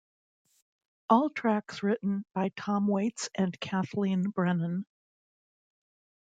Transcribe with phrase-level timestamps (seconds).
[1.11, 4.87] All tracks written by Tom Waits and Kathleen Brennan.